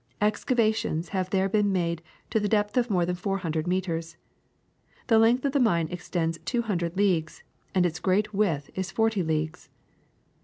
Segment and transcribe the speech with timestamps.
[0.19, 2.01] Excavations have there been made
[2.31, 4.17] to the depth of more than four hundred meters.
[5.05, 7.43] The length of the mine exceeds two hundred leagues,
[7.75, 9.69] and its greatest width is forty leagues.